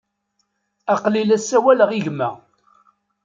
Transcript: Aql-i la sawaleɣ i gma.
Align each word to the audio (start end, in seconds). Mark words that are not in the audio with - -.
Aql-i 0.93 1.23
la 1.27 1.37
sawaleɣ 1.39 1.89
i 1.97 2.01
gma. 2.05 2.29